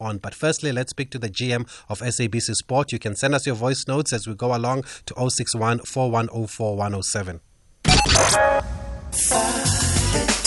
[0.00, 0.18] on.
[0.18, 2.92] But firstly, let's speak to the GM of SABC Sport.
[2.92, 7.40] You can send us your voice notes as we go along to 061 4104 107.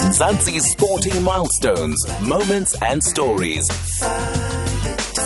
[0.07, 3.67] Mzansi's sporting milestones, moments, and stories.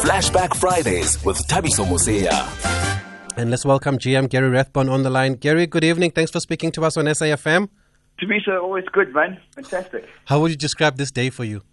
[0.04, 2.47] Flashback Fridays with Thabiso Mosia.
[3.38, 5.33] And let's welcome GM Gary Rathbone on the line.
[5.33, 6.12] Gary, good evening.
[6.12, 7.69] Thanks for speaking to us on SAFM.
[8.19, 9.40] Teresa, always good, man.
[9.56, 10.08] Fantastic.
[10.26, 11.63] How would you describe this day for you?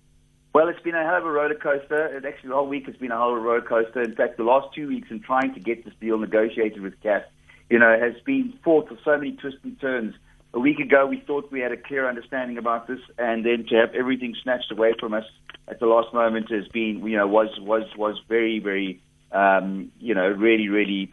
[0.55, 2.17] Well, it's been a hell of a roller coaster.
[2.17, 4.03] Actually, the whole week has been a a roller coaster.
[4.03, 7.25] In fact, the last two weeks in trying to get this deal negotiated with CAF,
[7.71, 10.15] you know, has been fought with so many twists and turns.
[10.55, 13.77] A week ago, we thought we had a clear understanding about this, and then to
[13.77, 15.25] have everything snatched away from us
[15.69, 19.03] at the last moment has been, you know, was was was very, very,
[19.33, 21.11] um, you know, really, really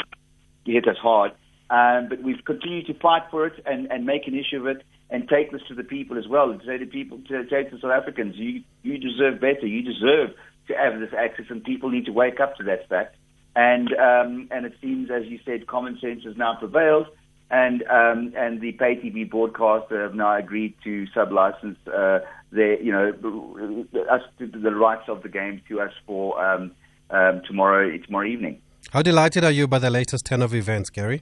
[0.66, 1.32] hit us hard.
[1.70, 4.84] Um, but we've continued to fight for it and, and make an issue of it
[5.10, 7.80] and take this to the people as well and say to people, to say to
[7.80, 9.68] South Africans, you, you deserve better.
[9.68, 10.32] You deserve
[10.68, 13.16] to have this access and people need to wake up to that fact.
[13.56, 17.08] And, um, and it seems, as you said, common sense has now prevailed
[17.52, 22.92] and, um, and the pay TV broadcaster have now agreed to sublicense, uh, their, you
[22.92, 23.10] know,
[24.10, 26.72] us, the rights of the game to us for, um,
[27.12, 28.60] um, tomorrow, tomorrow evening.
[28.92, 31.22] How delighted are you by the latest 10 of events, Gary?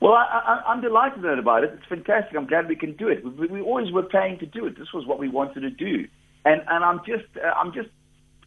[0.00, 1.70] Well, I, I'm delighted about it.
[1.74, 2.36] It's fantastic.
[2.36, 3.24] I'm glad we can do it.
[3.24, 4.78] We, we always were planning to do it.
[4.78, 6.06] This was what we wanted to do,
[6.44, 7.88] and and I'm just uh, I'm just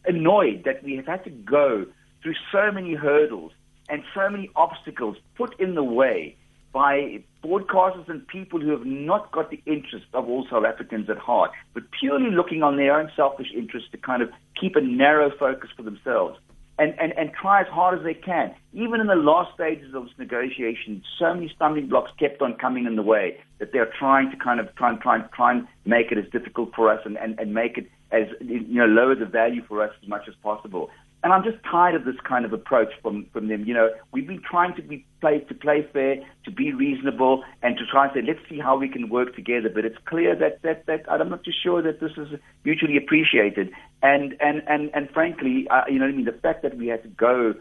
[0.06, 1.86] annoyed that we have had to go
[2.22, 3.52] through so many hurdles
[3.88, 6.36] and so many obstacles put in the way
[6.72, 11.18] by broadcasters and people who have not got the interest of all South Africans at
[11.18, 15.30] heart, but purely looking on their own selfish interests to kind of keep a narrow
[15.38, 16.38] focus for themselves
[16.78, 18.54] and, and, and try as hard as they can.
[18.72, 22.86] Even in the last stages of this negotiation, so many stumbling blocks kept on coming
[22.86, 25.66] in the way that they're trying to kind of try and try and try and
[25.84, 29.14] make it as difficult for us and, and, and make it as you know lower
[29.14, 30.90] the value for us as much as possible.
[31.22, 33.64] And I'm just tired of this kind of approach from, from them.
[33.64, 37.76] You know, we've been trying to be play to play fair, to be reasonable, and
[37.76, 39.70] to try and say, let's see how we can work together.
[39.72, 43.70] But it's clear that that, that I'm not too sure that this is mutually appreciated.
[44.02, 46.88] And and and and frankly, uh, you know, what I mean, the fact that we
[46.88, 47.54] had to go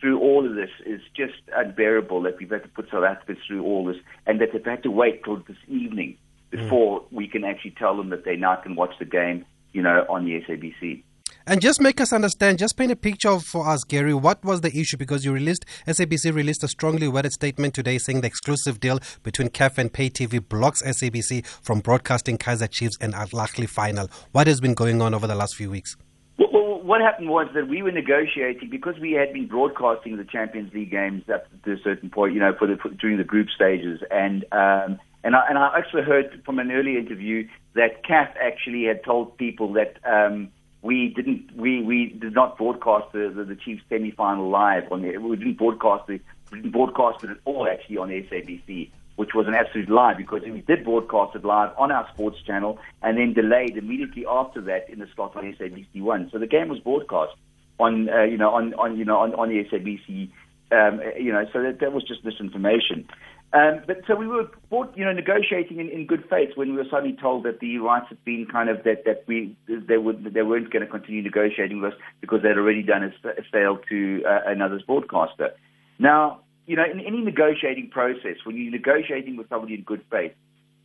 [0.00, 2.22] through all of this is just unbearable.
[2.22, 4.90] That we've had to put South Africa through all this, and that they've had to
[4.90, 6.16] wait till this evening
[6.50, 7.04] before mm.
[7.10, 10.24] we can actually tell them that they now can watch the game, you know, on
[10.24, 11.02] the SABC.
[11.46, 14.12] And just make us understand, just paint a picture for us, Gary.
[14.12, 14.96] What was the issue?
[14.96, 19.48] Because you released, SABC released a strongly worded statement today saying the exclusive deal between
[19.48, 24.08] CAF and Pay TV blocks SABC from broadcasting Kaizer Chiefs and Al final.
[24.32, 25.96] What has been going on over the last few weeks?
[26.38, 30.72] Well, what happened was that we were negotiating because we had been broadcasting the Champions
[30.74, 33.48] League games up to a certain point, you know, for the for, during the group
[33.48, 38.34] stages, and um, and I, and I actually heard from an early interview that CAF
[38.42, 39.96] actually had told people that.
[40.04, 40.50] Um,
[40.82, 45.02] we didn't we, we did not broadcast the, the, the Chiefs semi final live on
[45.02, 46.20] the we didn't broadcast the
[46.50, 50.42] we didn't broadcast it at all actually on SABC, which was an absolute lie because
[50.42, 54.88] we did broadcast it live on our sports channel and then delayed immediately after that
[54.88, 56.30] in the slot on SABC one.
[56.32, 57.34] So the game was broadcast
[57.78, 60.30] on uh, you know on, on you know on, on the SABC
[60.72, 63.06] um, you know so that, that was just misinformation.
[63.52, 64.48] Um, but so we were,
[64.94, 68.06] you know, negotiating in, in good faith when we were suddenly told that the rights
[68.08, 71.80] had been kind of that that we they would they weren't going to continue negotiating
[71.80, 75.50] with us because they'd already done a, a sale to uh, another broadcaster.
[75.98, 80.32] Now, you know, in any negotiating process, when you're negotiating with somebody in good faith,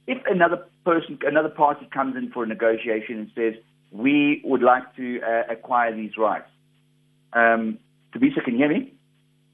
[0.08, 3.54] if another person, another party comes in for a negotiation and says
[3.92, 6.50] we would like to uh, acquire these rights,
[7.34, 7.78] um,
[8.12, 8.94] Thabiso, can you hear me?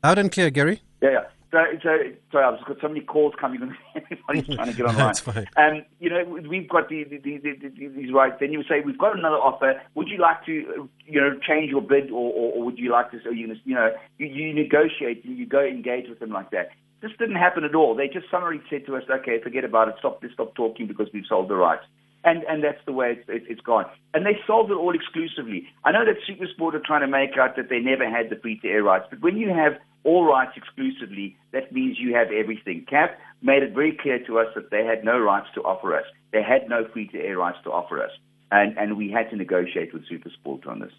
[0.01, 0.81] Loud and clear, Gary.
[1.01, 1.23] Yeah, yeah.
[1.51, 1.97] So, so
[2.31, 3.75] sorry, I've got so many calls coming.
[3.95, 5.07] Everybody's trying to get online.
[5.07, 5.47] That's fine.
[5.57, 8.37] Um, you know, we've got the, the, the, the, these rights.
[8.39, 9.81] Then you say we've got another offer.
[9.95, 13.11] Would you like to, you know, change your bid, or, or, or would you like
[13.11, 13.19] to?
[13.21, 16.69] So you, you know, you, you negotiate, you go engage with them like that.
[17.01, 17.95] This didn't happen at all.
[17.95, 19.95] They just summarily said to us, "Okay, forget about it.
[19.99, 21.83] Stop, stop talking because we've sold the rights."
[22.23, 23.85] and and that's the way it's, it, it's gone.
[24.13, 25.67] And they sold it all exclusively.
[25.83, 28.59] I know that SuperSport are trying to make out that they never had the free
[28.59, 32.85] to air rights, but when you have all rights exclusively, that means you have everything.
[32.91, 33.09] CAF
[33.41, 36.05] made it very clear to us that they had no rights to offer us.
[36.31, 38.11] They had no free to air rights to offer us.
[38.51, 40.91] And, and we had to negotiate with Supersport on this.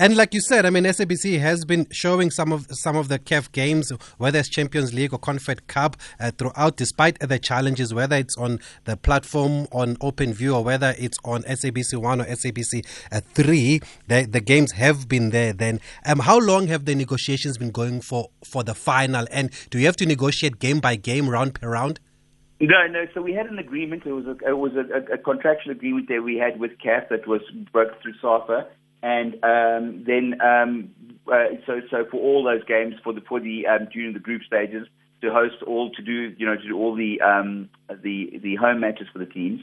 [0.00, 3.18] And like you said, I mean, SABC has been showing some of some of the
[3.18, 8.16] CAF games, whether it's Champions League or Confed Cup, uh, throughout, despite the challenges, whether
[8.16, 13.20] it's on the platform on OpenView or whether it's on SABC One or SABC uh,
[13.34, 13.82] Three.
[14.08, 15.52] The, the games have been there.
[15.52, 19.26] Then, um, how long have the negotiations been going for for the final?
[19.30, 22.00] And do you have to negotiate game by game, round per round?
[22.58, 23.04] No, no.
[23.12, 24.06] So we had an agreement.
[24.06, 27.26] It was a, it was a, a contractual agreement that we had with CAF that
[27.26, 27.42] was
[27.74, 28.66] worked through SAFA
[29.02, 30.90] and um, then um,
[31.30, 34.42] uh, so so for all those games for the for the um, during the group
[34.46, 34.86] stages
[35.22, 37.68] to host all to do you know to do all the um,
[38.02, 39.60] the the home matches for the teams,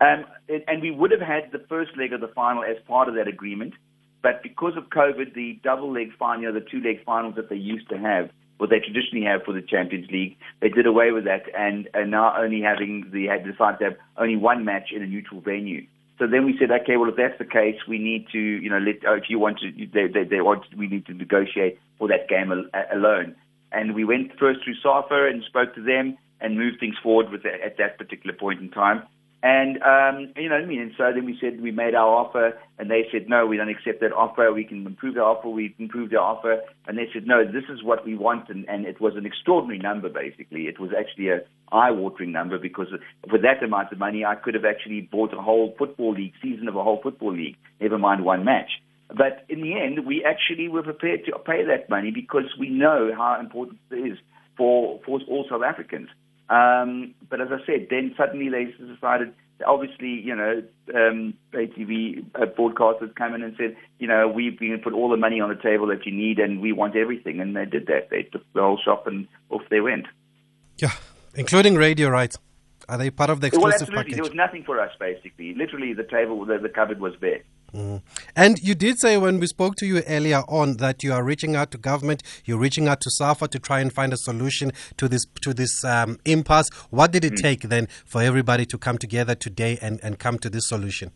[0.00, 0.24] um,
[0.66, 3.28] and, we would have had the first leg of the final as part of that
[3.28, 3.74] agreement,
[4.22, 7.48] but because of COVID, the double leg final, you know, the two leg finals that
[7.48, 8.30] they used to have.
[8.58, 12.06] What they traditionally have for the Champions League, they did away with that, and are
[12.06, 15.86] now only having the had decided to have only one match in a neutral venue.
[16.18, 18.78] So then we said, okay, well, if that's the case, we need to, you know,
[18.78, 22.28] let, if you want to, they, they, they want, we need to negotiate for that
[22.28, 23.36] game al- alone.
[23.72, 27.44] And we went first through SAFA and spoke to them and moved things forward with
[27.44, 29.02] it at that particular point in time.
[29.46, 30.80] And um, you know what I mean.
[30.80, 33.68] And so then we said we made our offer, and they said no, we don't
[33.68, 34.52] accept that offer.
[34.52, 35.48] We can improve our offer.
[35.48, 38.48] We improved our offer, and they said no, this is what we want.
[38.48, 40.08] And, and it was an extraordinary number.
[40.08, 42.88] Basically, it was actually a eye-watering number because
[43.30, 46.66] for that amount of money, I could have actually bought a whole football league season
[46.66, 47.56] of a whole football league.
[47.80, 48.70] Never mind one match.
[49.06, 53.12] But in the end, we actually were prepared to pay that money because we know
[53.16, 54.18] how important it is
[54.56, 56.08] for for all South Africans.
[56.48, 59.32] Um, but as I said, then suddenly they decided,
[59.66, 60.62] obviously, you know,
[60.94, 65.16] um, ATV uh, broadcasters come in and said, you know, we've been put all the
[65.16, 67.40] money on the table that you need and we want everything.
[67.40, 68.10] And they did that.
[68.10, 70.06] They took the whole shop and off they went.
[70.78, 70.92] Yeah,
[71.34, 72.38] including radio rights.
[72.88, 73.96] Are they part of the exclusive well, absolutely.
[73.96, 74.14] package?
[74.14, 75.54] There was nothing for us, basically.
[75.54, 77.42] Literally, the table, the, the cupboard was bare.
[77.72, 78.02] Mm.
[78.34, 81.56] And you did say when we spoke to you earlier on that you are reaching
[81.56, 85.08] out to government, you're reaching out to SAFA to try and find a solution to
[85.08, 86.70] this to this um, impasse.
[86.90, 87.42] What did it mm.
[87.42, 91.10] take then for everybody to come together today and, and come to this solution?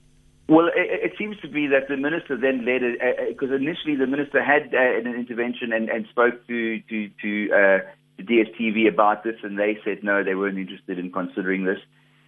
[0.49, 2.99] Well, it, it seems to be that the minister then led it
[3.29, 7.08] because uh, uh initially the minister had uh, an intervention and, and spoke to to
[7.23, 7.79] to, uh,
[8.19, 11.79] to DSTV about this, and they said no, they weren't interested in considering this.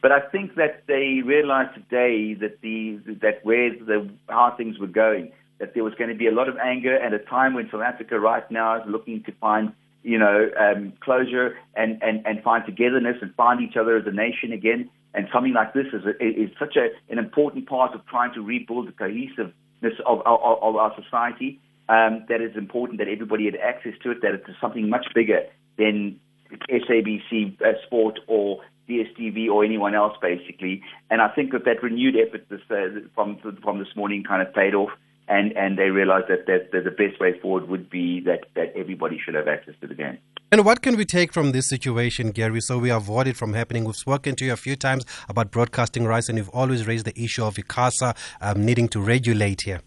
[0.02, 4.88] But I think that they realized today that the that where the how things were
[4.88, 7.68] going, that there was going to be a lot of anger at a time when
[7.70, 9.72] South Africa right now is looking to find
[10.02, 14.10] you know um, closure and, and and find togetherness and find each other as a
[14.10, 14.90] nation again.
[15.14, 18.40] And something like this is a, is such a, an important part of trying to
[18.40, 19.54] rebuild the cohesiveness
[20.06, 21.60] of, of, of our society.
[21.88, 24.22] Um, that is important that everybody had access to it.
[24.22, 25.42] That it's something much bigger
[25.76, 26.18] than
[26.70, 30.82] SABC uh, Sport or DSTV or anyone else, basically.
[31.10, 34.52] And I think that that renewed effort this, uh, from from this morning kind of
[34.54, 34.90] paid off,
[35.28, 38.72] and, and they realized that, that, that the best way forward would be that, that
[38.76, 40.18] everybody should have access to the game.
[40.50, 43.84] And what can we take from this situation, Gary, so we avoid it from happening?
[43.84, 47.18] We've spoken to you a few times about broadcasting rights, and you've always raised the
[47.18, 49.80] issue of ICASA um, needing to regulate here.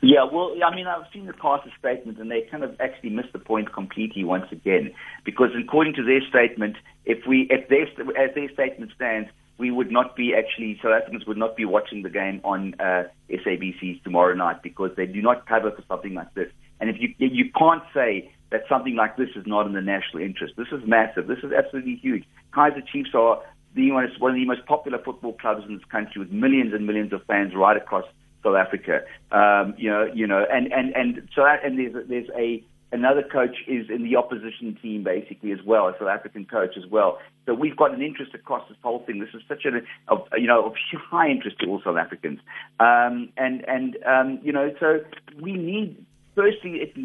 [0.00, 3.32] Yeah, well, I mean, I've seen the ICASA statement, and they kind of actually missed
[3.32, 7.82] the point completely once again, because according to their statement, if we, if their,
[8.16, 9.28] as their statement stands,
[9.58, 13.04] we would not be actually South Africans would not be watching the game on uh,
[13.28, 16.48] SABC tomorrow night because they do not cover for something like this.
[16.80, 20.22] And if you you can't say that something like this is not in the national
[20.22, 21.26] interest, this is massive.
[21.26, 22.24] This is absolutely huge.
[22.54, 23.42] Kaizer Chiefs are
[23.74, 27.12] the one of the most popular football clubs in this country with millions and millions
[27.12, 28.04] of fans right across
[28.48, 29.00] South Africa.
[29.30, 33.22] Um, you know, you know, and and and so that, and there's there's a another
[33.22, 37.18] coach is in the opposition team basically as well, a South African coach as well.
[37.46, 39.20] So we've got an interest across this whole thing.
[39.20, 40.74] This is such a of you know of
[41.10, 42.40] high interest to all South Africans,
[42.80, 45.00] um, and and um, you know so
[45.40, 46.04] we need
[46.34, 46.96] firstly it,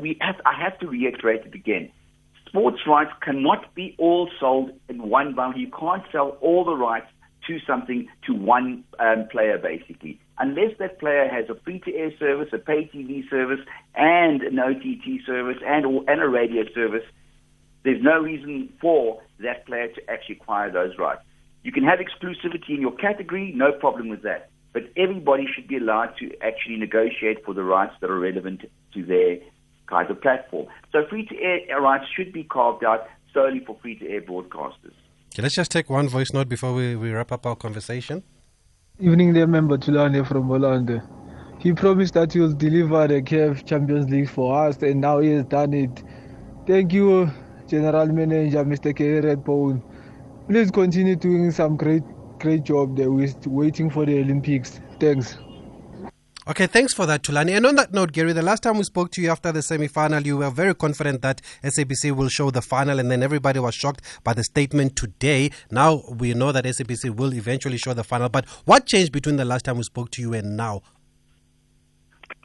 [0.00, 1.90] we have I have to reiterate it again.
[2.46, 5.60] Sports rights cannot be all sold in one bundle.
[5.60, 7.08] You can't sell all the rights
[7.46, 12.58] to something to one um, player basically unless that player has a free-to-air service, a
[12.58, 13.60] pay TV service,
[13.94, 17.04] and an OTT service, and and a radio service,
[17.84, 21.22] there's no reason for that player to actually acquire those rights.
[21.62, 24.50] You can have exclusivity in your category, no problem with that.
[24.72, 28.62] But everybody should be allowed to actually negotiate for the rights that are relevant
[28.94, 29.38] to their
[29.86, 30.66] kind of platform.
[30.92, 34.92] So free-to-air rights should be carved out solely for free-to-air broadcasters.
[35.32, 38.22] Okay, let's just take one voice note before we, we wrap up our conversation.
[39.00, 41.00] Evening there, member Tulane from Orlando.
[41.60, 45.30] He promised that he will deliver the CAF Champions League for us, and now he
[45.30, 46.02] has done it.
[46.66, 47.30] Thank you,
[47.68, 48.92] General Manager Mr.
[48.96, 49.20] K.
[49.20, 49.80] Redbone.
[50.48, 52.02] Please continue doing some great,
[52.40, 53.12] great job there.
[53.12, 54.80] We're waiting for the Olympics.
[54.98, 55.38] Thanks.
[56.48, 57.54] Okay, thanks for that, Tulani.
[57.54, 59.86] And on that note, Gary, the last time we spoke to you after the semi
[59.86, 63.74] final, you were very confident that SABC will show the final, and then everybody was
[63.74, 65.50] shocked by the statement today.
[65.70, 68.30] Now we know that SABC will eventually show the final.
[68.30, 70.80] But what changed between the last time we spoke to you and now?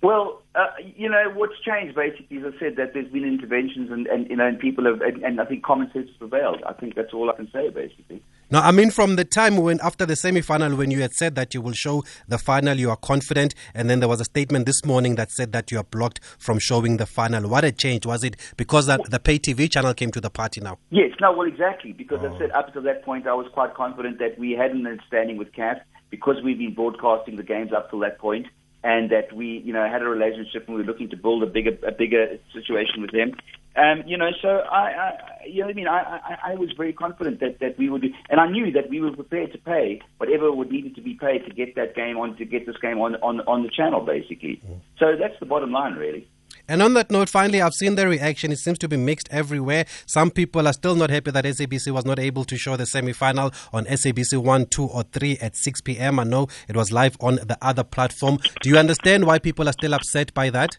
[0.02, 0.68] Well, uh,
[0.98, 4.36] you know, what's changed basically, is I said, that there's been interventions and, and you
[4.36, 6.62] know, and people have, and, and I think common sense prevailed.
[6.68, 8.22] I think that's all I can say, basically.
[8.52, 11.54] No, I mean from the time when after the semi-final when you had said that
[11.54, 14.86] you will show the final, you are confident, and then there was a statement this
[14.86, 17.50] morning that said that you are blocked from showing the final.
[17.50, 18.06] What had changed?
[18.06, 20.78] Was it because that the pay TV channel came to the party now?
[20.90, 21.94] Yes, no, well, exactly.
[21.94, 22.34] Because oh.
[22.34, 25.38] I said up to that point, I was quite confident that we had an understanding
[25.38, 28.48] with CAF because we've been broadcasting the games up to that point
[28.84, 31.48] and that we, you know, had a relationship and we were looking to build a
[31.48, 33.34] bigger, a bigger situation with them.
[33.76, 36.70] Um, you know, so I, I you know, what I mean, I, I, I was
[36.78, 39.58] very confident that that we would, do, and I knew that we were prepared to
[39.58, 42.78] pay whatever would needed to be paid to get that game on, to get this
[42.78, 44.62] game on on on the channel, basically.
[44.68, 44.80] Mm.
[45.00, 46.28] So that's the bottom line, really.
[46.68, 48.52] And on that note, finally, I've seen the reaction.
[48.52, 49.86] It seems to be mixed everywhere.
[50.06, 53.12] Some people are still not happy that SABC was not able to show the semi
[53.12, 56.20] final on SABC 1, 2, or 3 at 6 p.m.
[56.20, 58.38] I know it was live on the other platform.
[58.62, 60.78] Do you understand why people are still upset by that?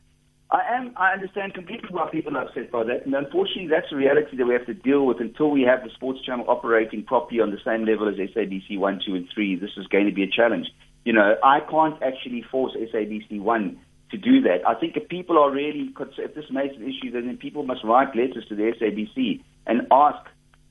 [0.55, 0.93] I am.
[0.97, 4.47] I understand completely why people are upset by that, and unfortunately, that's a reality that
[4.47, 7.59] we have to deal with until we have the sports channel operating properly on the
[7.65, 9.57] same level as SABC one, two, and three.
[9.57, 10.69] This is going to be a challenge.
[11.05, 13.81] You know, I can't actually force SABC one
[14.13, 14.59] to do that.
[14.65, 18.15] I think if people are really, if this makes an issue, then people must write
[18.15, 20.25] letters to the SABC and ask,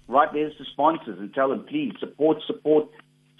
[0.07, 2.87] write letters to sponsors and tell them, please support, support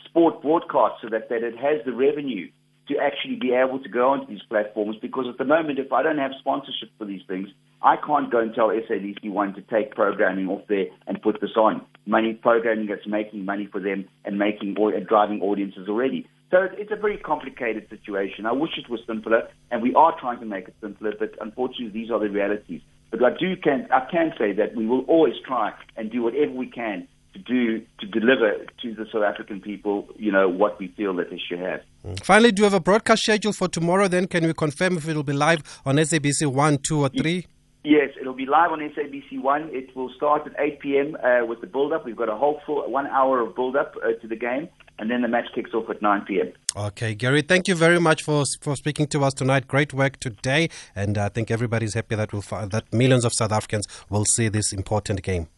[0.03, 2.51] sport broadcast so that, that it has the revenue
[2.87, 4.97] to actually be able to go onto these platforms.
[5.01, 7.49] Because at the moment, if I don't have sponsorship for these things,
[7.81, 11.55] I can't go and tell SABC one to take programming off there and put this
[11.57, 11.85] on.
[12.05, 16.27] Money programming that's making money for them and making and driving audiences already.
[16.51, 18.45] So it's a very complicated situation.
[18.45, 21.89] I wish it was simpler, and we are trying to make it simpler, but unfortunately,
[21.89, 22.81] these are the realities.
[23.09, 26.51] But I do can I can say that we will always try and do whatever
[26.51, 30.87] we can to do to deliver to the South African people, you know, what we
[30.89, 31.81] feel that they should have.
[32.23, 34.07] Finally, do you have a broadcast schedule for tomorrow?
[34.07, 37.47] Then can we confirm if it will be live on SABC one, two, or three?
[37.85, 39.69] Yes, it'll be live on SABC One.
[39.73, 41.17] It will start at 8 p.m.
[41.21, 42.05] Uh, with the build-up.
[42.05, 45.21] We've got a whole full one hour of build-up uh, to the game, and then
[45.21, 46.53] the match kicks off at 9 p.m.
[46.77, 49.67] Okay, Gary, thank you very much for for speaking to us tonight.
[49.67, 53.85] Great work today, and I think everybody's happy that we'll, that millions of South Africans
[54.09, 55.49] will see this important game.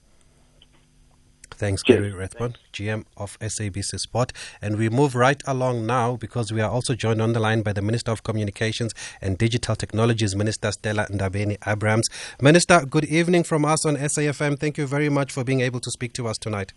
[1.55, 1.83] Thanks.
[1.83, 4.33] Gary Rathbone, GM of SABC Sport.
[4.61, 7.73] And we move right along now because we are also joined on the line by
[7.73, 12.07] the Minister of Communications and Digital Technologies, Minister Stella Ndabeni-Abrahams.
[12.41, 14.59] Minister, good evening from us on SAFM.
[14.59, 16.73] Thank you very much for being able to speak to us tonight.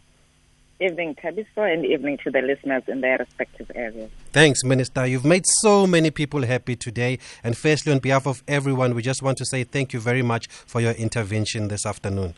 [0.80, 4.12] Evening, Thabiso, and evening to the listeners in their respective areas.
[4.32, 5.04] Thanks, Minister.
[5.06, 7.18] You've made so many people happy today.
[7.42, 10.46] And firstly, on behalf of everyone, we just want to say thank you very much
[10.46, 12.34] for your intervention this afternoon.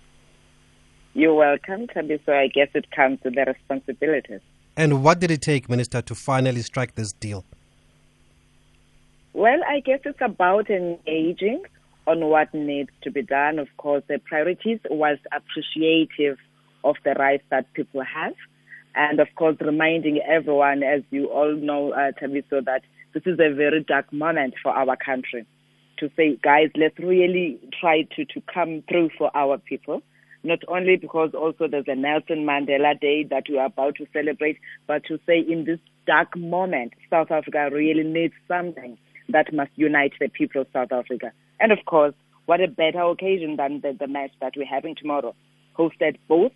[1.13, 2.21] You're welcome, Tabi.
[2.25, 4.41] So I guess it comes with the responsibilities.
[4.77, 7.45] And what did it take, Minister, to finally strike this deal?
[9.33, 11.65] Well, I guess it's about engaging
[12.07, 13.59] on what needs to be done.
[13.59, 16.39] Of course, the priorities was appreciative
[16.85, 18.35] of the rights that people have.
[18.95, 22.83] And of course, reminding everyone, as you all know, uh, Thabiso, that
[23.15, 25.47] this is a very dark moment for our country.
[25.99, 30.03] To say, guys, let's really try to, to come through for our people
[30.43, 34.59] not only because also there's a Nelson Mandela Day that we are about to celebrate,
[34.87, 38.97] but to say in this dark moment, South Africa really needs something
[39.29, 41.33] that must unite the people of South Africa.
[41.61, 42.15] And of course,
[42.47, 45.35] what a better occasion than the, the match that we're having tomorrow,
[45.79, 46.53] hosted both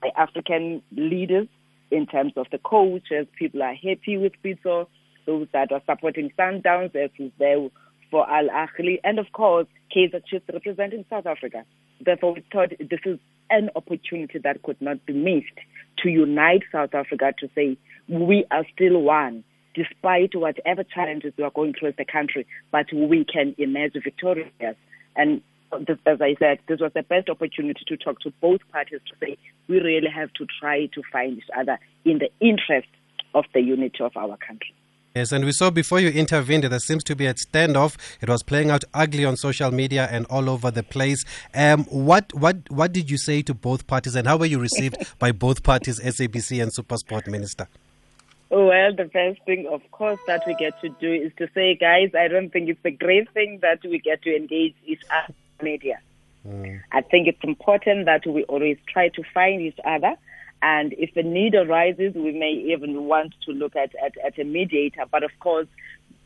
[0.00, 1.48] by African leaders
[1.90, 4.86] in terms of the coaches, people are happy with Pitso,
[5.26, 7.68] those that are supporting Sundowns, as is there
[8.14, 11.64] for Al Ahly, and of course, Kaizer Chiefs representing South Africa.
[12.00, 13.18] Therefore, we thought this is
[13.50, 15.58] an opportunity that could not be missed
[15.98, 17.76] to unite South Africa to say
[18.08, 19.42] we are still one,
[19.74, 24.76] despite whatever challenges we are going through as a country, but we can emerge victorious.
[25.16, 25.42] And
[25.72, 29.36] as I said, this was the best opportunity to talk to both parties to say
[29.66, 32.86] we really have to try to find each other in the interest
[33.34, 34.72] of the unity of our country.
[35.14, 37.96] Yes, and we saw before you intervened, there seems to be a standoff.
[38.20, 41.24] It was playing out ugly on social media and all over the place.
[41.54, 44.96] Um, what what what did you say to both parties, and how were you received
[45.20, 47.68] by both parties, SABC and SuperSport Minister?
[48.50, 52.10] Well, the first thing, of course, that we get to do is to say, guys,
[52.18, 56.00] I don't think it's a great thing that we get to engage each other media.
[56.44, 56.80] Mm.
[56.90, 60.16] I think it's important that we always try to find each other
[60.64, 64.44] and if the need arises, we may even want to look at, at, at a
[64.44, 65.04] mediator.
[65.12, 65.66] But of course,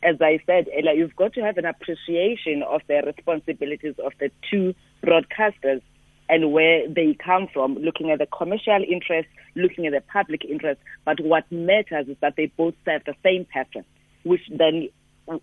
[0.01, 4.31] as I said Ella, you've got to have an appreciation of the responsibilities of the
[4.49, 4.73] two
[5.05, 5.81] broadcasters
[6.29, 9.27] and where they come from, looking at the commercial interest,
[9.57, 10.79] looking at the public interest.
[11.03, 13.85] But what matters is that they both serve the same purpose,
[14.23, 14.87] which then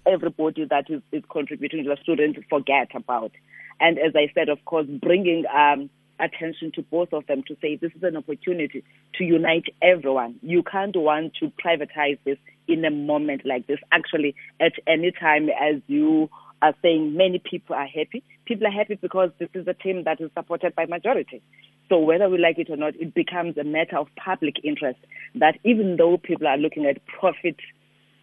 [0.07, 3.33] everybody that is, is contributing to the student forget about.
[3.79, 7.77] And as I said, of course, bringing um, attention to both of them to say
[7.77, 10.37] this is an opportunity to unite everyone.
[10.43, 13.79] You can't want to privatize this in a moment like this.
[13.93, 16.29] Actually, at any time, as you
[16.63, 18.23] are saying, many people are happy.
[18.47, 21.43] People are happy because this is a team that is supported by majority.
[21.89, 24.99] So whether we like it or not, it becomes a matter of public interest
[25.37, 27.57] that even though people are looking at profit,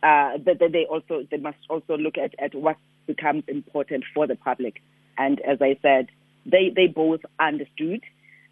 [0.02, 2.76] uh, that, they also they must also look at, at what
[3.08, 4.82] becomes important for the public.
[5.18, 6.08] And as I said,
[6.46, 8.02] they, they both understood.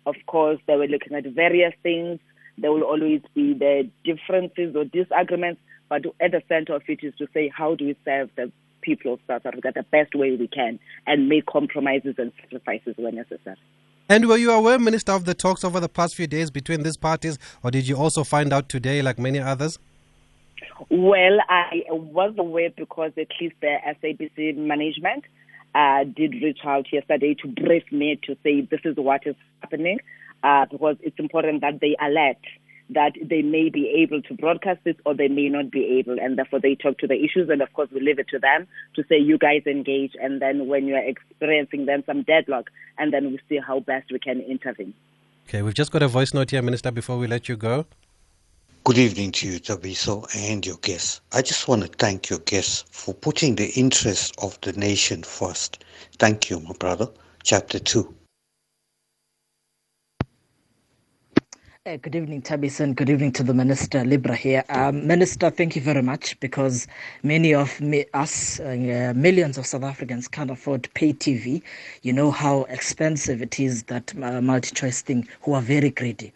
[0.06, 2.20] Of course, they were looking at various things.
[2.58, 7.14] There will always be the differences or disagreements, but at the center of it is
[7.18, 10.48] to say, how do we serve the people of South Africa the best way we
[10.48, 13.58] can and make compromises and sacrifices where necessary.
[14.10, 16.98] And were you aware, Minister, of the talks over the past few days between these
[16.98, 19.80] parties, or did you also find out today, like many others?
[20.90, 25.24] Well, I was aware because at least the SABC management
[25.75, 30.00] uh, did reach out yesterday to brief me to say this is what is happening,
[30.44, 32.38] uh, because it's important that they alert
[32.94, 36.38] that they may be able to broadcast this or they may not be able, and
[36.38, 37.50] therefore they talk to the issues.
[37.50, 40.68] And of course, we leave it to them to say, you guys engage, and then
[40.68, 44.94] when you're experiencing then some deadlock, and then we see how best we can intervene.
[45.48, 47.86] Okay, we've just got a voice note here, Minister, before we let you go.
[48.84, 51.22] Good evening to you, Thabiso, and your guests.
[51.32, 55.86] I just want to thank your guests for putting the interests of the nation first.
[56.18, 57.08] Thank you, my brother.
[57.44, 58.12] Chapter 2.
[61.86, 62.96] Uh, good evening, Tabison.
[62.96, 64.64] Good evening to the Minister, Libra here.
[64.70, 66.88] Um, Minister, thank you very much because
[67.22, 71.62] many of me, us, uh, millions of South Africans can't afford pay TV.
[72.02, 76.34] You know how expensive it is, that uh, MultiChoice thing, who are very greedy.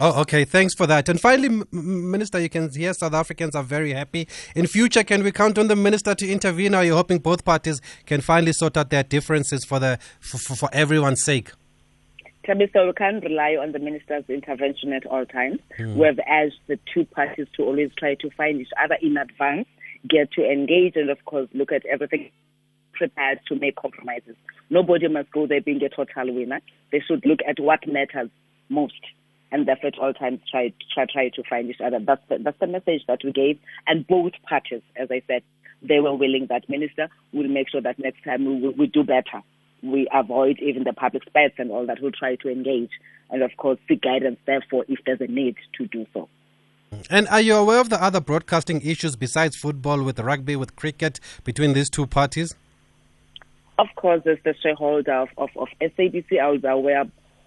[0.00, 0.44] Oh, okay.
[0.44, 1.08] Thanks for that.
[1.08, 4.26] And finally, Minister, you can hear South Africans are very happy.
[4.56, 6.74] In future, can we count on the minister to intervene?
[6.74, 10.68] Are you hoping both parties can finally sort out their differences for the for, for
[10.72, 11.52] everyone's sake?
[12.44, 15.60] Tabitha, we can't rely on the minister's intervention at all times.
[15.78, 15.94] Mm.
[15.94, 19.68] We have asked the two parties to always try to find each other in advance,
[20.10, 22.30] get to engage, and of course, look at everything
[22.94, 24.34] prepared to make compromises.
[24.70, 26.60] Nobody must go there being a total winner.
[26.90, 28.30] They should look at what matters
[28.68, 29.00] most
[29.54, 32.00] and therefore at all times try try try to find each other.
[32.04, 35.42] That's the, that's the message that we gave, and both parties, as I said,
[35.80, 39.42] they were willing that minister will make sure that next time we, we do better.
[39.80, 41.98] We avoid even the public spats and all that.
[42.02, 42.90] We'll try to engage,
[43.30, 44.38] and of course seek guidance.
[44.44, 46.28] Therefore, if there's a need to do so.
[47.08, 51.20] And are you aware of the other broadcasting issues besides football, with rugby, with cricket,
[51.44, 52.56] between these two parties?
[53.78, 57.04] Of course, as the shareholder of, of, of SABC, I was aware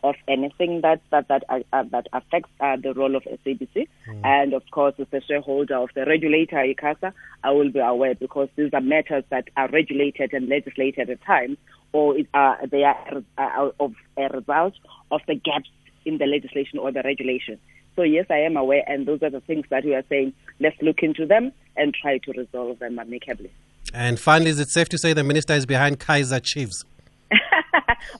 [0.07, 3.87] of anything that that that uh, uh, that affects uh, the role of SABC.
[4.07, 4.25] Mm.
[4.25, 8.49] And of course, as a shareholder of the regulator ICASA, I will be aware because
[8.55, 11.57] these are matters that are regulated and legislated at times,
[11.93, 14.73] or it, uh, they are uh, of a result
[15.11, 15.69] of the gaps
[16.05, 17.59] in the legislation or the regulation.
[17.95, 20.33] So yes, I am aware, and those are the things that we are saying.
[20.59, 23.51] Let's look into them and try to resolve them amicably.
[23.93, 26.85] And finally, is it safe to say the minister is behind Kaizer Chiefs?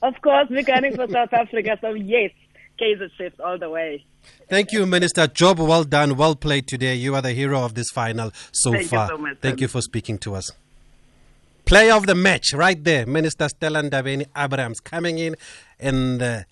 [0.02, 1.78] Of course, we're gunning for South Africa.
[1.82, 2.32] So yes,
[2.80, 4.06] Kaizer Chiefs all the way.
[4.50, 5.28] Thank you, Minister.
[5.28, 6.96] Job well done, well played today.
[6.96, 9.06] You are the hero of this final so Thank far.
[9.06, 10.52] You so much, Thank you for speaking to us.
[11.66, 15.36] Player of the match, right there, Minister Stella Ndabeni-Abrahams coming in
[15.80, 16.46] in the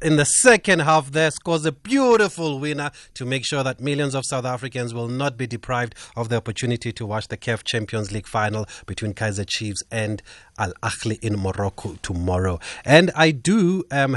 [0.00, 1.10] in the second half.
[1.10, 5.36] There scores a beautiful winner to make sure that millions of South Africans will not
[5.36, 9.82] be deprived of the opportunity to watch the CAF Champions League final between Kaizer Chiefs
[9.90, 10.22] and
[10.58, 12.58] Al Ahly in Morocco tomorrow.
[12.84, 14.16] And I do um,